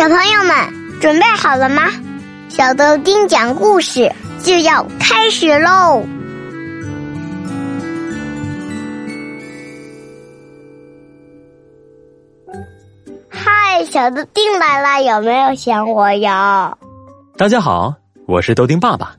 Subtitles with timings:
[0.00, 1.82] 小朋友们准备好了吗？
[2.48, 4.10] 小豆丁讲故事
[4.42, 6.02] 就要开始喽！
[13.28, 16.74] 嗨，小豆丁来了，有没有想我呀？
[17.36, 17.94] 大家好，
[18.26, 19.14] 我是豆丁爸爸。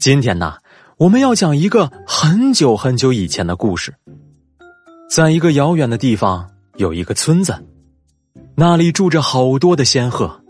[0.00, 0.54] 今天呢，
[0.96, 3.94] 我们要讲一个很久很久以前的故事。
[5.08, 7.54] 在一个遥远的地方，有一个村子。
[8.54, 10.40] 那里住着好多的仙鹤，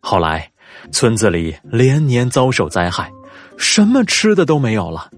[0.00, 0.50] 后来
[0.90, 3.12] 村子里连年遭受灾害，
[3.58, 5.10] 什么吃的都没有了，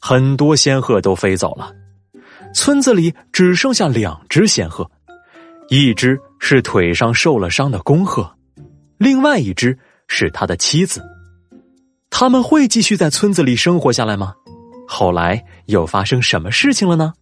[0.00, 1.70] 很多仙鹤都飞走了，
[2.52, 4.90] 村子里只剩下两只仙鹤，
[5.68, 8.30] 一只是腿上受了伤的公鹤，
[8.98, 11.02] 另外一只是他的妻子。
[12.10, 14.34] 他们会继续在村子里生活下来吗？
[14.88, 17.12] 后来又发生什么事情了呢？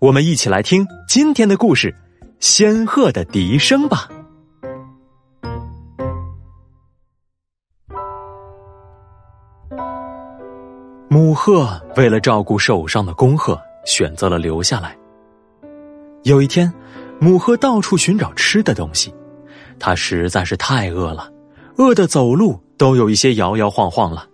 [0.00, 1.94] 我们一起来听今天的故事。
[2.40, 4.08] 仙鹤的笛声吧。
[11.10, 14.96] 母鹤为了照顾受伤的公鹤，选择了留下来。
[16.22, 16.72] 有一天，
[17.20, 19.14] 母鹤到处寻找吃的东西，
[19.78, 21.30] 它实在是太饿了，
[21.76, 24.26] 饿得走路都有一些摇摇晃晃了。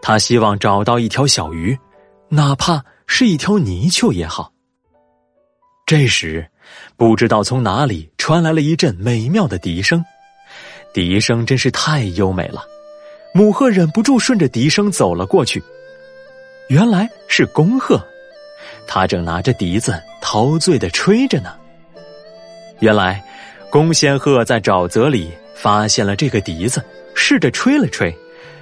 [0.00, 1.76] 它希望找到一条小鱼，
[2.28, 4.52] 哪怕是一条泥鳅也好。
[5.84, 6.48] 这时，
[6.96, 10.04] 不知道从哪里传来了一阵美妙的笛声，
[10.92, 12.64] 笛声真是太优美了。
[13.34, 15.62] 母鹤忍不住顺着笛声走了过去，
[16.68, 18.00] 原来是公鹤，
[18.86, 21.54] 它正拿着笛子陶醉的吹着呢。
[22.80, 23.22] 原来，
[23.70, 26.80] 公仙鹤在沼泽里发现了这个笛子，
[27.14, 28.16] 试着吹了吹，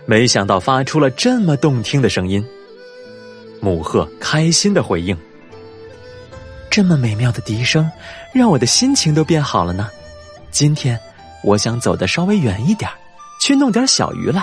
[0.06, 2.42] 没想到发出了这么动听的声音。
[3.60, 5.16] 母鹤开心的回应。
[6.72, 7.92] 这么美妙的笛声，
[8.32, 9.90] 让我的心情都变好了呢。
[10.50, 10.98] 今天，
[11.44, 12.90] 我想走的稍微远一点，
[13.38, 14.42] 去弄点小鱼来，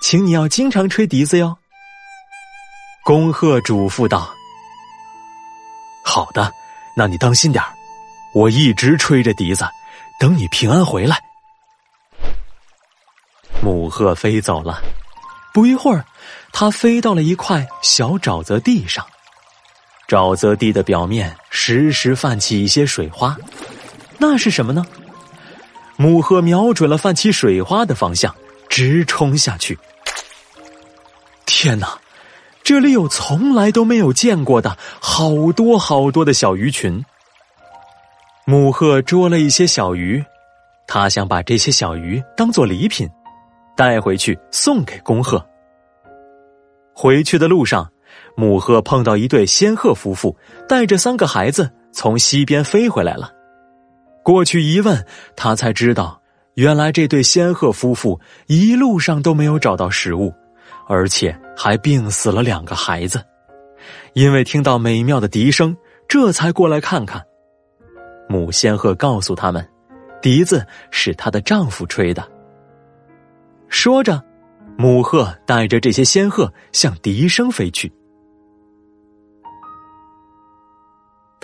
[0.00, 1.58] 请你要经常吹笛子哟。
[3.04, 4.32] 恭贺嘱咐道
[6.02, 6.50] ：“好的，
[6.96, 7.62] 那你当心点
[8.32, 9.66] 我一直吹着笛子，
[10.18, 11.22] 等你平安回来。”
[13.60, 14.82] 母鹤飞走了，
[15.52, 16.06] 不一会儿，
[16.54, 19.06] 它飞到了一块小沼泽地上。
[20.06, 23.36] 沼泽地的表面时时泛起一些水花，
[24.18, 24.84] 那是什么呢？
[25.96, 28.34] 母鹤瞄准了泛起水花的方向，
[28.68, 29.78] 直冲下去。
[31.46, 31.98] 天哪，
[32.62, 37.02] 这里有从来都没有见过的好多好多的小鱼群。
[38.44, 40.22] 母鹤捉了一些小鱼，
[40.86, 43.08] 它想把这些小鱼当做礼品，
[43.74, 45.42] 带回去送给公鹤。
[46.92, 47.88] 回去的路上。
[48.36, 50.36] 母鹤碰到一对仙鹤夫妇，
[50.68, 53.30] 带着三个孩子从西边飞回来了。
[54.22, 55.04] 过去一问，
[55.36, 56.20] 他才知道，
[56.54, 60.32] 原来这对仙鹤夫妇一路上都没有找到食物，
[60.88, 63.22] 而且还病死了两个孩子。
[64.14, 65.76] 因为听到美妙的笛声，
[66.08, 67.22] 这才过来看看。
[68.28, 69.68] 母仙鹤告诉他们，
[70.22, 72.26] 笛子是她的丈夫吹的。
[73.68, 74.22] 说着，
[74.78, 77.92] 母鹤带着这些仙鹤向笛声飞去。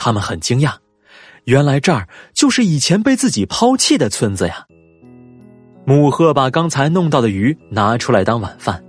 [0.00, 0.72] 他们很惊讶，
[1.44, 4.64] 原来这儿就是以前被自己抛弃的村子呀。
[5.84, 8.82] 母鹤把刚才弄到的鱼拿出来当晚饭，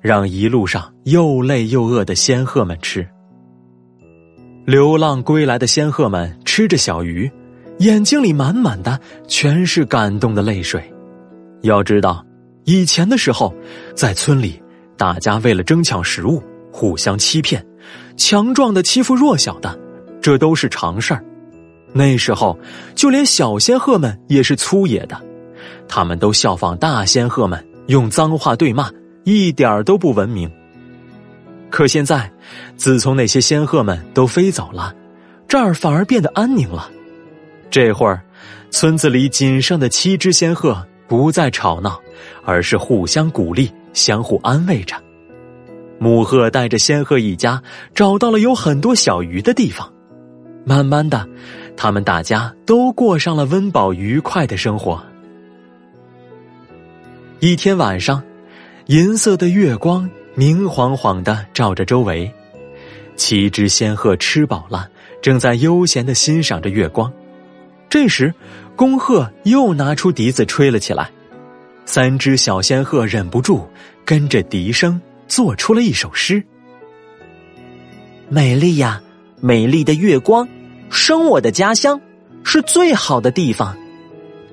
[0.00, 3.06] 让一路上又累又饿的仙鹤们吃。
[4.64, 7.30] 流浪归来的仙鹤们吃着小鱼，
[7.80, 10.82] 眼睛里满满的全是感动的泪水。
[11.62, 12.24] 要知道，
[12.64, 13.54] 以前的时候，
[13.94, 14.60] 在村里，
[14.96, 16.42] 大家为了争抢食物，
[16.72, 17.64] 互相欺骗，
[18.16, 19.85] 强壮的欺负弱小的。
[20.26, 21.22] 这都是常事儿。
[21.92, 22.58] 那时候，
[22.96, 25.16] 就连小仙鹤们也是粗野的，
[25.86, 28.90] 他们都效仿大仙鹤们，用脏话对骂，
[29.22, 30.50] 一点儿都不文明。
[31.70, 32.28] 可现在，
[32.74, 34.92] 自从那些仙鹤们都飞走了，
[35.46, 36.90] 这儿反而变得安宁了。
[37.70, 38.20] 这会儿，
[38.72, 42.00] 村子里仅剩的七只仙鹤不再吵闹，
[42.44, 44.96] 而是互相鼓励，相互安慰着。
[46.00, 47.62] 母鹤带着仙鹤一家
[47.94, 49.88] 找到了有很多小鱼的地方。
[50.68, 51.24] 慢慢的，
[51.76, 55.00] 他们大家都过上了温饱愉快的生活。
[57.38, 58.20] 一天晚上，
[58.86, 62.28] 银色的月光明晃晃的照着周围，
[63.14, 64.90] 七只仙鹤吃饱了，
[65.22, 67.12] 正在悠闲的欣赏着月光。
[67.88, 68.34] 这时，
[68.74, 71.08] 公鹤又拿出笛子吹了起来，
[71.84, 73.64] 三只小仙鹤忍不住
[74.04, 76.42] 跟着笛声做出了一首诗
[78.28, 79.00] ：“美丽呀，
[79.40, 80.44] 美丽的月光。”
[80.90, 82.00] 生我的家乡
[82.44, 83.76] 是最好的地方，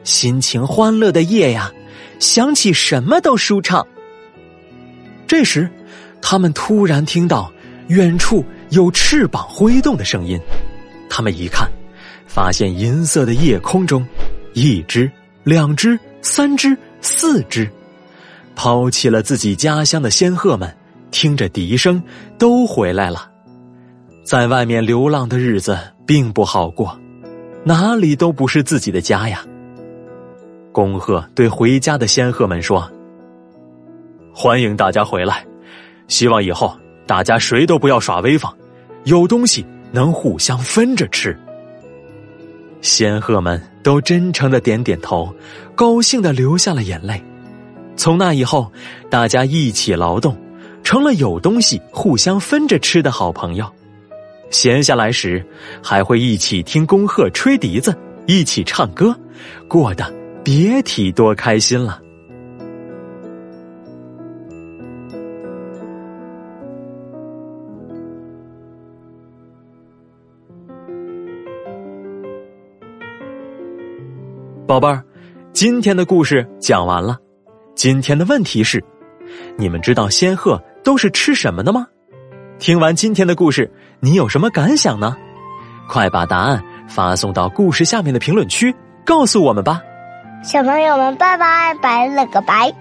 [0.03, 1.71] 心情欢乐的夜呀，
[2.19, 3.85] 想起什么都舒畅。
[5.27, 5.69] 这时，
[6.21, 7.51] 他们突然听到
[7.87, 10.39] 远处有翅膀挥动的声音。
[11.09, 11.69] 他们一看，
[12.27, 14.05] 发现银色的夜空中，
[14.53, 15.09] 一只、
[15.43, 17.69] 两只、三只、四只，
[18.55, 20.75] 抛弃了自己家乡的仙鹤们，
[21.11, 22.01] 听着笛声
[22.37, 23.29] 都回来了。
[24.23, 26.97] 在外面流浪的日子并不好过，
[27.65, 29.43] 哪里都不是自己的家呀。
[30.71, 32.89] 恭贺对回家的仙鹤们说
[34.33, 35.45] ：“欢迎大家回来，
[36.07, 36.73] 希望以后
[37.05, 38.51] 大家谁都不要耍威风，
[39.03, 41.37] 有东西能互相分着吃。”
[42.81, 45.33] 仙鹤们都真诚的点点头，
[45.75, 47.21] 高兴的流下了眼泪。
[47.97, 48.71] 从那以后，
[49.09, 50.35] 大家一起劳动，
[50.81, 53.69] 成了有东西互相分着吃的好朋友。
[54.53, 55.43] 闲下来时，
[55.83, 57.93] 还会一起听恭贺吹笛子，
[58.27, 59.13] 一起唱歌，
[59.67, 60.05] 过得。
[60.43, 62.01] 别提多开心了，
[74.67, 75.01] 宝贝儿，
[75.53, 77.17] 今天的故事讲完了。
[77.73, 78.83] 今天的问题是：
[79.57, 81.87] 你们知道仙鹤都是吃什么的吗？
[82.63, 83.69] 听完今天的故事，
[83.99, 85.17] 你有什么感想呢？
[85.85, 88.73] 快把答案发送到故事下面的评论区，
[89.05, 89.81] 告诉我们吧。
[90.45, 92.73] 小朋友们，拜拜，拜了个拜。